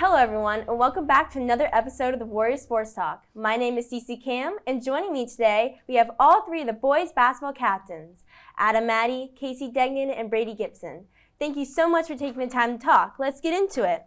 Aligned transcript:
Hello, 0.00 0.14
everyone, 0.14 0.60
and 0.60 0.78
welcome 0.78 1.08
back 1.08 1.28
to 1.32 1.40
another 1.40 1.68
episode 1.72 2.14
of 2.14 2.20
the 2.20 2.24
Warrior 2.24 2.56
Sports 2.56 2.92
Talk. 2.92 3.24
My 3.34 3.56
name 3.56 3.76
is 3.76 3.90
Cece 3.90 4.22
Cam, 4.22 4.58
and 4.64 4.80
joining 4.80 5.12
me 5.12 5.26
today, 5.26 5.80
we 5.88 5.96
have 5.96 6.12
all 6.20 6.42
three 6.42 6.60
of 6.60 6.68
the 6.68 6.72
boys' 6.72 7.10
basketball 7.10 7.52
captains 7.52 8.22
Adam 8.56 8.86
Maddie, 8.86 9.32
Casey 9.34 9.72
Degnan, 9.72 10.10
and 10.10 10.30
Brady 10.30 10.54
Gibson. 10.54 11.06
Thank 11.40 11.56
you 11.56 11.64
so 11.64 11.88
much 11.88 12.06
for 12.06 12.14
taking 12.14 12.38
the 12.38 12.46
time 12.46 12.78
to 12.78 12.86
talk. 12.86 13.16
Let's 13.18 13.40
get 13.40 13.60
into 13.60 13.82
it. 13.82 14.04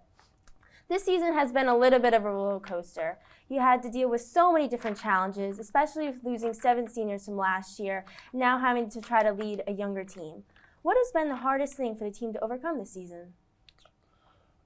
This 0.87 1.03
season 1.03 1.33
has 1.33 1.51
been 1.51 1.67
a 1.67 1.77
little 1.77 1.99
bit 1.99 2.13
of 2.13 2.23
a 2.23 2.31
roller 2.31 2.61
coaster. 2.61 3.17
You 3.49 3.59
had 3.59 3.83
to 3.83 3.91
deal 3.91 4.09
with 4.09 4.21
so 4.21 4.53
many 4.53 4.69
different 4.69 4.97
challenges, 4.97 5.59
especially 5.59 6.05
with 6.05 6.23
losing 6.23 6.53
seven 6.53 6.87
seniors 6.87 7.25
from 7.25 7.35
last 7.35 7.81
year, 7.81 8.05
now 8.31 8.59
having 8.59 8.89
to 8.91 9.01
try 9.01 9.23
to 9.23 9.33
lead 9.33 9.61
a 9.67 9.73
younger 9.73 10.05
team. 10.05 10.43
What 10.83 10.95
has 10.95 11.11
been 11.11 11.27
the 11.27 11.43
hardest 11.43 11.73
thing 11.73 11.97
for 11.97 12.05
the 12.05 12.11
team 12.11 12.31
to 12.31 12.41
overcome 12.41 12.79
this 12.79 12.93
season? 12.93 13.33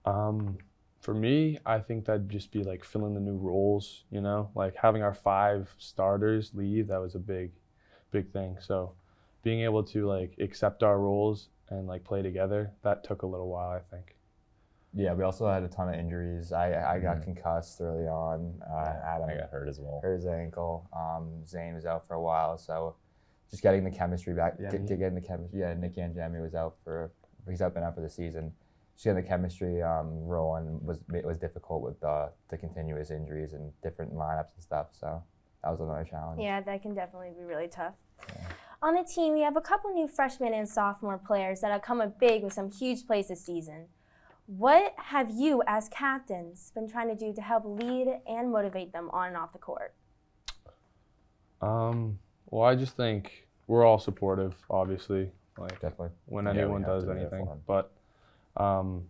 Um, 0.06 0.60
for 1.06 1.14
me, 1.14 1.60
I 1.68 1.78
think 1.78 2.06
that'd 2.06 2.30
just 2.30 2.52
be 2.52 2.64
like 2.64 2.84
filling 2.84 3.14
the 3.14 3.20
new 3.20 3.38
roles, 3.38 4.06
you 4.10 4.22
know, 4.22 4.50
like 4.56 4.76
having 4.76 5.04
our 5.04 5.14
five 5.14 5.72
starters 5.78 6.50
leave, 6.56 6.88
that 6.88 7.00
was 7.00 7.14
a 7.14 7.20
big, 7.20 7.52
big 8.10 8.34
thing. 8.34 8.58
So 8.60 8.94
being 9.44 9.62
able 9.62 9.84
to 9.84 10.08
like 10.08 10.34
accept 10.40 10.82
our 10.82 11.00
roles 11.00 11.50
and 11.70 11.86
like 11.86 12.04
play 12.04 12.24
together, 12.24 12.72
that 12.82 13.04
took 13.04 13.22
a 13.22 13.28
little 13.28 13.50
while, 13.50 13.70
I 13.70 13.82
think. 13.96 14.16
Yeah, 14.96 15.14
we 15.14 15.24
also 15.24 15.48
had 15.48 15.62
a 15.62 15.68
ton 15.68 15.90
of 15.90 15.96
injuries. 15.96 16.52
I 16.52 16.96
I 16.96 17.00
got 17.00 17.22
concussed 17.22 17.80
early 17.82 18.08
on. 18.08 18.60
Uh, 18.68 18.96
Adam 19.06 19.30
I 19.30 19.36
got 19.36 19.50
hurt 19.52 19.70
as 19.70 19.80
well. 19.80 20.00
hurt 20.02 20.16
his 20.16 20.26
ankle. 20.26 20.90
Um, 20.92 21.46
Zane 21.46 21.76
was 21.76 21.86
out 21.86 22.08
for 22.08 22.16
a 22.16 22.22
while, 22.22 22.58
so 22.58 22.96
just 23.52 23.62
getting 23.62 23.84
the 23.84 23.92
chemistry 23.92 24.34
back, 24.34 24.56
Yeah, 24.60 24.72
get, 24.72 24.88
getting 24.88 25.14
the 25.14 25.22
chemistry. 25.22 25.60
Yeah, 25.60 25.76
Nicky 25.76 26.02
and 26.02 26.16
Jamie 26.16 26.40
was 26.40 26.56
out 26.56 26.78
for 26.84 27.12
he's 27.48 27.62
up 27.62 27.76
and 27.76 27.86
out 27.86 27.94
for 27.94 28.02
the 28.02 28.10
season. 28.10 28.54
Just 28.96 29.04
getting 29.04 29.22
the 29.22 29.28
chemistry 29.28 29.82
um, 29.84 30.24
rolling 30.26 30.84
was 30.86 31.02
it 31.14 31.26
was 31.26 31.38
difficult 31.38 31.82
with 31.82 32.02
uh, 32.04 32.28
the 32.50 32.58
continuous 32.58 33.12
injuries 33.12 33.54
and 33.54 33.72
different 33.84 34.14
lineups 34.14 34.54
and 34.56 34.64
stuff. 34.64 34.88
So 34.92 35.22
that 35.64 35.70
was 35.70 35.80
another 35.82 36.06
challenge. 36.10 36.42
Yeah, 36.42 36.62
that 36.62 36.82
can 36.82 36.96
definitely 36.96 37.32
be 37.38 37.44
really 37.44 37.68
tough. 37.68 37.96
On 38.82 38.94
the 38.94 39.04
team, 39.04 39.34
we 39.34 39.42
have 39.42 39.58
a 39.58 39.62
couple 39.62 39.92
new 39.92 40.08
freshmen 40.08 40.54
and 40.54 40.68
sophomore 40.68 41.18
players 41.18 41.62
that 41.62 41.72
have 41.72 41.82
come 41.82 42.00
up 42.02 42.20
big 42.20 42.44
with 42.44 42.54
some 42.54 42.72
huge 42.72 43.06
plays 43.06 43.28
this 43.28 43.44
season. 43.44 43.88
What 44.48 44.94
have 44.98 45.32
you, 45.32 45.64
as 45.66 45.90
captains, 45.90 46.72
been 46.76 46.88
trying 46.88 47.08
to 47.10 47.16
do 47.16 47.34
to 47.34 47.42
help 47.42 47.64
lead 47.66 48.20
and 48.28 48.52
motivate 48.52 48.94
them 48.94 49.10
on 49.12 49.30
and 49.30 49.38
off 49.38 49.54
the 49.54 49.60
court? 49.60 49.94
Um, 51.62 52.20
well, 52.50 52.64
I 52.70 52.76
just 52.76 52.96
think 52.96 53.48
we're 53.68 53.84
all 53.84 53.98
supportive, 53.98 54.56
obviously, 54.70 55.32
like 55.58 55.80
Definitely. 55.82 56.10
when 56.28 56.46
Yeah, 56.46 56.52
anyone 56.52 56.84
does 56.84 57.06
to 57.06 57.10
be 57.10 57.20
there 57.20 57.30
for 57.30 57.36
anything. 57.38 57.52
'em. 57.52 57.62
But 57.66 57.92
um, 58.58 59.04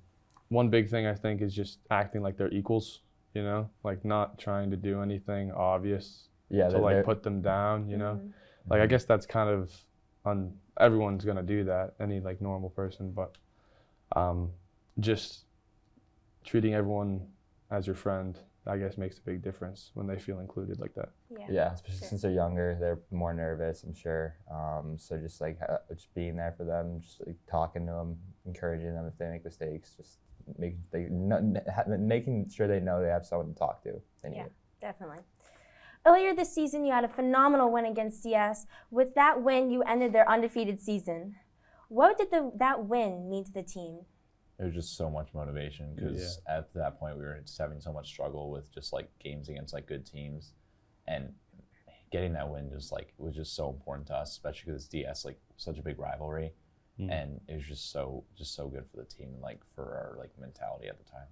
one 0.50 0.70
big 0.70 0.90
thing 0.90 1.06
I 1.08 1.16
think 1.16 1.42
is 1.42 1.54
just 1.54 1.80
acting 1.92 2.22
like 2.22 2.38
they're 2.38 2.54
equals, 2.54 3.02
you 3.34 3.44
know, 3.44 3.70
like 3.84 4.06
not 4.06 4.38
trying 4.38 4.70
to 4.72 4.78
do 4.78 5.02
anything 5.02 5.52
obvious 5.52 6.30
Yeah, 6.50 6.70
to 6.70 6.78
like 6.78 7.04
put 7.06 7.24
them 7.24 7.42
down, 7.42 7.90
you 7.90 7.98
know. 7.98 8.16
Mhm. 8.16 8.32
Like 8.70 8.82
I 8.82 8.88
guess 8.88 9.06
that's 9.06 9.26
kind 9.26 9.50
of 9.50 9.72
on 10.24 10.54
everyone's 10.80 11.26
gonna 11.26 11.44
do 11.44 11.64
that, 11.66 11.94
any 12.00 12.20
like 12.20 12.42
normal 12.42 12.70
person, 12.70 13.12
but 13.12 13.38
um, 14.16 14.52
just 15.00 15.46
treating 16.44 16.74
everyone 16.74 17.28
as 17.72 17.88
your 17.88 17.96
friend, 17.96 18.40
I 18.68 18.78
guess 18.78 18.98
makes 18.98 19.18
a 19.20 19.22
big 19.22 19.44
difference 19.44 19.92
when 19.94 20.08
they 20.08 20.18
feel 20.18 20.40
included 20.40 20.80
like 20.80 20.96
that. 20.96 21.10
Yeah. 21.30 21.46
Yeah, 21.50 21.74
especially 21.74 22.00
Sure. 22.00 22.08
since 22.08 22.22
they're 22.24 22.32
younger, 22.32 22.76
they're 22.80 23.00
more 23.12 23.34
nervous. 23.34 23.84
I'm 23.84 23.94
sure. 23.94 24.36
Um, 24.52 24.98
so 24.98 25.18
just 25.18 25.40
like 25.40 25.60
uh, 25.68 25.78
just 25.94 26.14
being 26.16 26.36
there 26.36 26.54
for 26.58 26.64
them, 26.64 27.00
just 27.02 27.26
like 27.26 27.36
talking 27.50 27.86
to 27.86 27.92
them, 27.92 28.18
encouraging 28.46 28.94
them 28.96 29.06
if 29.06 29.18
they 29.20 29.30
make 29.30 29.46
mistakes, 29.46 29.94
just 29.96 30.20
making 30.58 30.84
they 30.92 31.08
no, 31.12 31.38
n- 31.38 32.08
making 32.08 32.50
sure 32.50 32.68
they 32.68 32.80
know 32.80 33.02
they 33.02 33.10
have 33.10 33.26
someone 33.26 33.48
to 33.54 33.54
talk 33.54 33.84
to. 33.84 33.90
if 33.90 34.02
Yeah. 34.34 34.46
it. 34.46 34.54
Definitely. 34.82 35.20
Earlier 36.06 36.36
this 36.36 36.54
season, 36.54 36.86
you 36.86 36.92
had 36.92 37.04
a 37.04 37.08
phenomenal 37.10 37.72
win 37.72 37.86
against 37.86 38.22
DS. 38.24 38.68
With 38.92 39.16
that 39.16 39.42
win, 39.42 39.72
you 39.72 39.82
ended 39.84 40.14
their 40.14 40.30
undefeated 40.30 40.80
season. 40.80 41.36
What 41.88 42.18
did 42.18 42.30
the, 42.32 42.52
that 42.58 42.86
win 42.86 43.28
mean 43.30 43.44
to 43.46 43.52
the 43.52 43.64
team? 43.64 44.02
It 44.60 44.64
was 44.64 44.74
just 44.74 44.96
so 44.96 45.10
much 45.10 45.28
motivation 45.34 45.94
because 45.96 46.40
at 46.48 46.74
that 46.76 46.98
point 46.98 47.18
we 47.18 47.24
were 47.24 47.40
just 47.42 47.58
having 47.58 47.82
so 47.82 47.92
much 47.92 48.08
struggle 48.08 48.52
with 48.52 48.74
just 48.74 48.94
like 48.94 49.10
games 49.20 49.50
against 49.50 49.74
like 49.74 49.86
good 49.86 50.06
teams, 50.06 50.54
and 51.08 51.34
getting 52.12 52.32
that 52.34 52.50
win 52.50 52.70
just 52.70 52.92
like 52.92 53.14
was 53.18 53.36
just 53.36 53.56
so 53.56 53.70
important 53.70 54.08
to 54.08 54.16
us, 54.16 54.32
especially 54.32 54.68
because 54.72 54.84
it's 54.84 54.90
DS 54.90 55.26
like 55.26 55.38
such 55.58 55.78
a 55.78 55.82
big 55.82 56.00
rivalry, 56.00 56.54
Mm. 56.98 57.12
and 57.12 57.42
it 57.50 57.56
was 57.56 57.66
just 57.66 57.92
so 57.92 58.24
just 58.38 58.56
so 58.56 58.70
good 58.70 58.86
for 58.90 58.96
the 58.98 59.04
team 59.04 59.28
and 59.34 59.42
like 59.42 59.60
for 59.76 59.84
our 59.84 60.16
like 60.18 60.30
mentality 60.40 60.88
at 60.88 60.98
the 60.98 61.04
time. 61.12 61.28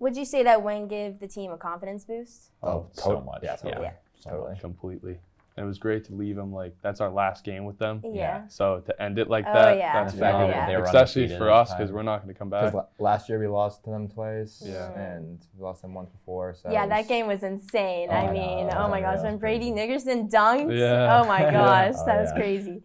Would 0.00 0.16
you 0.16 0.24
say 0.24 0.42
that 0.42 0.64
win 0.64 0.88
gave 0.88 1.20
the 1.20 1.28
team 1.28 1.52
a 1.52 1.56
confidence 1.56 2.04
boost? 2.04 2.50
Oh, 2.64 2.88
so 2.94 3.14
tot- 3.14 3.24
much. 3.24 3.40
yeah, 3.44 3.54
totally. 3.54 3.84
Yeah. 3.84 3.92
so 4.18 4.30
Totally. 4.30 4.50
much. 4.50 4.60
completely. 4.60 5.20
And 5.56 5.64
it 5.64 5.66
was 5.66 5.78
great 5.78 6.04
to 6.04 6.14
leave 6.14 6.36
them 6.36 6.52
like 6.52 6.74
that's 6.80 7.00
our 7.00 7.10
last 7.10 7.44
game 7.44 7.64
with 7.64 7.76
them. 7.78 8.00
Yeah. 8.04 8.46
So 8.48 8.82
to 8.86 9.02
end 9.02 9.18
it 9.18 9.28
like 9.28 9.44
Oh, 9.46 9.52
that, 9.52 9.76
yeah. 9.76 9.92
that's 9.92 10.14
The 10.14 10.20
fact 10.20 10.38
big. 10.38 10.48
yeah. 10.48 10.60
that 10.60 10.66
they 10.68 10.76
were 10.76 10.84
especially 10.84 11.28
for 11.36 11.50
us 11.50 11.74
because 11.74 11.90
we're 11.92 12.02
not 12.04 12.22
going 12.22 12.32
to 12.32 12.38
come 12.38 12.48
back. 12.50 12.72
la- 12.72 12.86
last 12.98 13.28
year 13.28 13.38
we 13.38 13.46
lost 13.48 13.84
to 13.84 13.90
them 13.90 14.08
twice, 14.08 14.62
Yeah. 14.64 14.90
and 14.92 15.44
we 15.56 15.62
lost 15.62 15.82
them 15.82 15.92
once 15.92 16.08
before. 16.10 16.54
So 16.54 16.70
yeah, 16.70 16.84
it 16.84 16.88
that 16.90 17.08
game 17.08 17.26
was 17.26 17.42
insane. 17.42 18.08
Oh, 18.10 18.14
I 18.14 18.28
I 18.28 18.32
mean, 18.32 18.68
that 18.68 18.76
oh 18.78 18.82
was 18.84 18.90
my 18.90 19.00
gosh, 19.00 19.22
when 19.22 19.38
Brady 19.38 19.70
crazy. 19.70 19.86
Nickerson 19.86 20.28
dunked. 20.28 20.78
Yeah. 20.78 21.20
Oh 21.20 21.26
my 21.26 21.40
gosh, 21.50 21.94
Oh, 21.98 22.06
that 22.06 22.20
was 22.20 22.30
yeah. 22.32 22.40
crazy. 22.40 22.82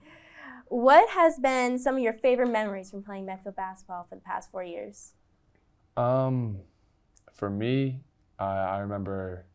What 0.68 1.08
has 1.12 1.38
been 1.38 1.78
some 1.78 1.96
of 1.96 2.02
your 2.02 2.14
favorite 2.14 2.50
memories 2.50 2.90
from 2.90 3.04
playing 3.04 3.26
Medfield 3.28 3.56
basketball 3.56 4.08
for 4.10 4.16
the 4.16 4.22
past 4.22 4.50
four 4.52 4.64
years? 4.64 5.14
Um, 5.96 6.58
for 7.34 7.50
me, 7.50 8.02
I 8.40 8.46
I 8.46 8.78
remember 8.80 9.46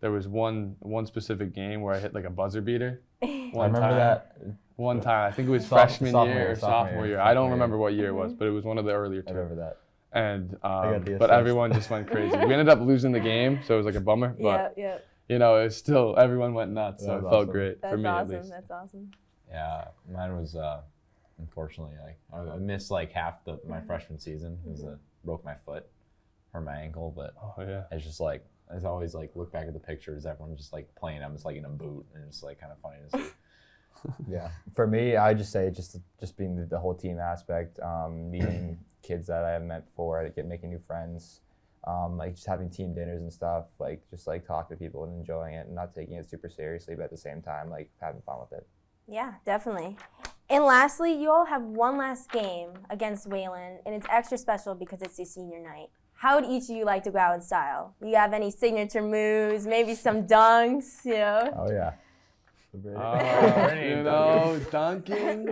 there 0.00 0.10
was 0.12 0.28
one 0.28 0.76
one 0.80 1.06
specific 1.06 1.54
game 1.54 1.80
where 1.80 1.94
I 1.94 1.98
hit 1.98 2.14
like 2.14 2.24
a 2.24 2.30
buzzer 2.30 2.60
beater. 2.60 3.00
I 3.22 3.26
One 3.52 3.72
remember 3.72 3.80
time. 3.88 3.96
that. 3.98 4.36
One 4.76 5.00
time, 5.00 5.28
I 5.28 5.34
think 5.34 5.48
it 5.48 5.50
was 5.50 5.62
Soph- 5.66 5.78
freshman 5.88 6.12
sophomore 6.12 6.34
year 6.34 6.42
year, 6.44 6.52
or 6.52 6.56
sophomore 6.56 6.84
sophomore 6.84 7.06
year, 7.06 7.16
year. 7.16 7.20
I 7.24 7.32
don't 7.32 7.44
year. 7.46 7.52
remember 7.54 7.78
what 7.78 7.94
year 7.94 8.08
it 8.08 8.12
was, 8.12 8.34
but 8.34 8.46
it 8.46 8.50
was 8.50 8.64
one 8.64 8.76
of 8.76 8.84
the 8.84 8.92
earlier 8.92 9.22
I 9.26 9.30
two. 9.30 9.36
remember 9.36 9.54
that. 9.62 9.78
And 10.12 10.56
um, 10.62 11.18
but 11.18 11.30
everyone 11.30 11.72
just 11.72 11.88
went 11.90 12.10
crazy. 12.10 12.36
we 12.46 12.52
ended 12.52 12.68
up 12.68 12.80
losing 12.80 13.10
the 13.12 13.20
game, 13.20 13.60
so 13.64 13.74
it 13.74 13.76
was 13.78 13.86
like 13.86 13.94
a 13.94 14.00
bummer. 14.00 14.36
But 14.40 14.74
yeah, 14.76 14.84
yeah, 14.84 14.98
you 15.28 15.38
know, 15.38 15.56
it 15.60 15.64
was 15.64 15.76
still 15.78 16.14
everyone 16.18 16.52
went 16.52 16.72
nuts, 16.72 17.02
so 17.04 17.06
That 17.06 17.12
it 17.18 17.22
was 17.22 17.30
felt 17.30 17.34
awesome. 17.44 17.52
great 17.52 17.80
that's 17.80 17.92
for 17.92 17.98
me 17.98 18.08
awesome. 18.08 18.34
at 18.34 18.40
least. 18.42 18.50
That's 18.52 18.70
awesome. 18.70 19.10
Yeah, 19.50 19.84
mine 20.12 20.36
was 20.36 20.56
uh, 20.56 20.80
unfortunately 21.38 21.94
like 22.02 22.18
I 22.32 22.54
I 22.54 22.58
missed 22.58 22.90
like 22.90 23.12
half 23.12 23.44
the 23.44 23.58
my 23.66 23.80
freshman 23.80 24.18
season 24.18 24.58
because 24.64 24.84
I 24.84 24.94
broke 25.24 25.44
my 25.44 25.54
foot 25.54 25.86
or 26.54 26.60
my 26.60 26.76
ankle, 26.76 27.12
but 27.16 27.34
Oh 27.42 27.54
yeah. 27.62 27.84
it's 27.90 28.04
just 28.04 28.20
like 28.20 28.44
I 28.70 28.84
always 28.86 29.14
like 29.14 29.32
look 29.34 29.52
back 29.52 29.66
at 29.66 29.74
the 29.74 29.80
pictures, 29.80 30.26
everyone 30.26 30.56
just 30.56 30.72
like 30.72 30.92
playing. 30.94 31.22
I'm 31.22 31.32
just 31.32 31.44
like 31.44 31.56
in 31.56 31.64
a 31.64 31.70
boot, 31.70 32.06
and 32.14 32.24
it's 32.24 32.42
like 32.42 32.60
kind 32.60 32.72
of 32.72 32.78
funny 32.80 32.98
to 33.10 33.18
see. 33.18 33.32
Yeah. 34.28 34.50
For 34.74 34.86
me, 34.86 35.16
I 35.16 35.32
just 35.34 35.50
say 35.50 35.70
just 35.70 35.96
just 36.20 36.36
being 36.36 36.54
the, 36.54 36.66
the 36.66 36.78
whole 36.78 36.94
team 36.94 37.18
aspect, 37.18 37.80
um, 37.80 38.30
meeting 38.30 38.78
kids 39.02 39.26
that 39.28 39.42
I 39.42 39.52
have 39.52 39.62
met 39.62 39.86
before, 39.86 40.28
get 40.28 40.46
making 40.46 40.70
new 40.70 40.78
friends, 40.78 41.40
um, 41.86 42.16
like 42.16 42.34
just 42.34 42.46
having 42.46 42.68
team 42.68 42.94
dinners 42.94 43.22
and 43.22 43.32
stuff, 43.32 43.64
like 43.78 44.02
just 44.10 44.26
like 44.26 44.46
talking 44.46 44.76
to 44.76 44.80
people 44.80 45.04
and 45.04 45.18
enjoying 45.18 45.54
it 45.54 45.66
and 45.66 45.74
not 45.74 45.94
taking 45.94 46.16
it 46.16 46.28
super 46.28 46.50
seriously, 46.50 46.94
but 46.94 47.04
at 47.04 47.10
the 47.10 47.16
same 47.16 47.40
time 47.40 47.70
like 47.70 47.90
having 48.00 48.20
fun 48.22 48.38
with 48.40 48.52
it. 48.52 48.66
Yeah, 49.08 49.34
definitely. 49.44 49.96
And 50.48 50.64
lastly, 50.64 51.12
you 51.12 51.30
all 51.30 51.46
have 51.46 51.62
one 51.62 51.96
last 51.96 52.30
game 52.30 52.70
against 52.90 53.26
Wayland, 53.28 53.80
and 53.84 53.94
it's 53.94 54.06
extra 54.10 54.38
special 54.38 54.74
because 54.74 55.02
it's 55.02 55.18
your 55.18 55.26
senior 55.26 55.60
night. 55.60 55.88
How 56.18 56.40
would 56.40 56.48
each 56.50 56.64
of 56.70 56.76
you 56.76 56.84
like 56.84 57.02
to 57.04 57.10
go 57.10 57.18
out 57.18 57.34
in 57.34 57.40
style? 57.40 57.94
Do 58.00 58.08
you 58.08 58.16
have 58.16 58.32
any 58.32 58.50
signature 58.50 59.02
moves? 59.02 59.66
Maybe 59.66 59.94
some 59.94 60.26
dunks? 60.26 61.04
You 61.04 61.14
know. 61.14 61.52
Oh 61.56 61.70
yeah. 61.70 61.92
Uh, 62.74 63.74
you 63.82 64.02
know, 64.02 64.60
dunking. 64.70 65.46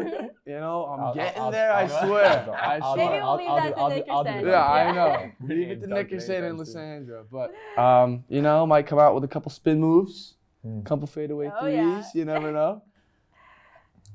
You 0.46 0.60
know, 0.60 0.84
I'm 0.86 1.00
I'll- 1.00 1.14
getting 1.14 1.40
I'll- 1.42 1.50
there. 1.50 1.72
I 1.72 1.82
I'll- 1.82 2.06
swear. 2.06 2.24
I'll- 2.46 2.52
I 2.52 2.78
I'll- 2.82 2.94
swear. 2.94 3.10
Maybe 3.10 3.22
we'll 3.24 3.36
leave 3.36 3.48
I'll 3.48 3.56
that 3.56 3.74
to 3.74 3.78
I'll 3.80 3.88
do- 3.88 3.94
Nickerson. 3.96 4.14
I'll 4.14 4.24
do 4.24 4.44
the 4.44 4.50
Yeah, 4.50 4.66
I 4.66 4.92
know. 4.92 5.30
Leave 5.48 5.70
it 5.70 5.80
to 5.80 5.86
Dunk 5.86 5.92
Nickerson 6.10 6.34
and 6.36 6.44
anytime 6.60 6.66
soon. 6.66 7.24
But 7.32 7.54
um, 7.82 8.24
you 8.28 8.42
know, 8.42 8.66
might 8.66 8.86
come 8.86 8.98
out 8.98 9.14
with 9.14 9.24
a 9.24 9.28
couple 9.28 9.50
spin 9.50 9.80
moves, 9.80 10.34
Hmm. 10.62 10.82
couple 10.82 11.06
fadeaway 11.06 11.50
Oh, 11.54 11.60
threes. 11.60 11.76
yeah. 11.76 12.02
You 12.14 12.24
never 12.26 12.52
know. 12.52 12.82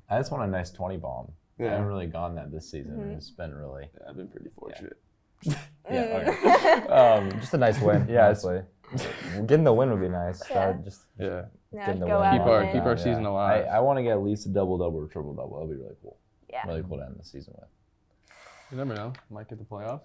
I 0.10 0.18
just 0.18 0.31
want 0.31 0.44
a 0.44 0.48
nice 0.48 0.72
20 0.72 0.98
bomb. 0.98 1.31
I 1.60 1.63
haven't 1.63 1.86
really 1.86 2.07
gone 2.07 2.36
that 2.36 2.52
this 2.52 2.69
season. 2.72 2.95
Mhm. 2.98 3.18
It's 3.18 3.30
been 3.31 3.54
really 3.56 3.90
I've 4.07 4.16
been 4.18 4.28
pretty 4.30 4.50
fortunate. 4.50 4.98
yeah. 5.44 5.54
Mm. 5.92 6.28
Okay. 6.28 6.29
Just 7.40 7.54
a 7.54 7.58
nice 7.58 7.80
win. 7.81 8.08
Yeah, 8.10 8.28
honestly. 8.28 8.62
Getting 9.46 9.64
the 9.64 9.74
win 9.74 9.92
would 9.92 10.02
be 10.02 10.10
nice. 10.10 10.42
Yeah. 10.50 10.68
That 10.72 10.84
just 10.84 11.02
Yeah. 11.20 11.46
Yeah, 11.72 11.86
Getting 11.86 12.02
the 12.02 12.08
go 12.08 12.20
win. 12.22 12.31
Keep 12.34 12.42
our 12.42 12.66
keep 12.72 12.84
our 12.84 12.90
Yeah. 12.96 13.04
season 13.04 13.26
alive. 13.26 13.66
I 13.72 13.80
want 13.81 13.98
to 14.00 14.04
get 14.04 14.14
at 14.14 14.22
least 14.24 14.46
a 14.48 14.50
double 14.50 14.78
double 14.78 15.00
or 15.00 15.08
triple 15.08 15.34
double. 15.34 15.60
That'd 15.60 15.70
be 15.78 15.81
really 15.84 15.96
cool. 16.02 16.18
Yeah. 16.50 16.66
Really 16.68 16.81
cool 16.84 16.98
to 16.98 17.06
end 17.06 17.16
the 17.20 17.24
season 17.26 17.54
with. 17.60 17.70
you 18.72 18.78
never 18.78 18.96
know. 18.96 19.14
Might 19.30 19.48
get 19.48 19.60
the 19.60 19.66
playoffs. 19.66 20.02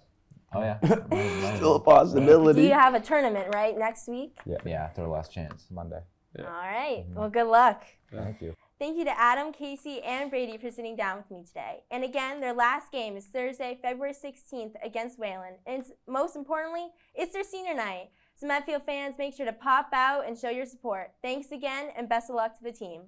Oh 0.53 0.61
yeah. 0.61 0.77
Still 1.55 1.75
a 1.75 1.79
possibility. 1.79 2.61
Do 2.61 2.67
you 2.67 2.73
have 2.73 2.93
a 2.93 2.99
tournament 2.99 3.47
right 3.53 3.75
next 3.77 4.07
week? 4.07 4.37
yeah, 4.45 4.87
it's 4.89 4.99
our 4.99 5.07
last 5.07 5.31
chance. 5.31 5.65
Monday. 5.71 5.99
Yeah. 6.37 6.45
All 6.45 6.51
right. 6.51 7.05
Mhm. 7.09 7.13
Well, 7.15 7.29
good 7.29 7.47
luck. 7.47 7.83
Yeah. 8.13 8.23
Thank 8.23 8.41
you. 8.41 8.55
Thank 8.77 8.97
you 8.97 9.05
to 9.05 9.17
Adam, 9.17 9.53
Casey, 9.53 10.01
and 10.01 10.29
Brady 10.29 10.57
for 10.57 10.69
sitting 10.69 10.97
down 10.97 11.15
with 11.15 11.31
me 11.31 11.45
today. 11.47 11.83
And 11.91 12.03
again, 12.03 12.41
their 12.41 12.53
last 12.53 12.91
game 12.91 13.15
is 13.15 13.25
Thursday, 13.25 13.79
February 13.81 14.13
16th 14.13 14.73
against 14.83 15.17
Wayland. 15.17 15.55
And 15.65 15.85
most 16.07 16.35
importantly, 16.35 16.87
it's 17.13 17.31
their 17.31 17.45
senior 17.45 17.73
night. 17.73 18.09
So 18.35 18.47
Medfield 18.47 18.83
fans, 18.83 19.15
make 19.17 19.33
sure 19.33 19.45
to 19.45 19.53
pop 19.53 19.87
out 19.93 20.27
and 20.27 20.37
show 20.37 20.49
your 20.49 20.65
support. 20.65 21.13
Thanks 21.21 21.53
again, 21.53 21.91
and 21.95 22.09
best 22.09 22.29
of 22.29 22.35
luck 22.35 22.57
to 22.57 22.63
the 22.65 22.73
team. 22.73 23.03